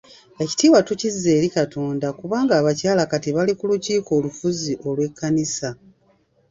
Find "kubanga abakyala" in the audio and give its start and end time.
2.19-3.03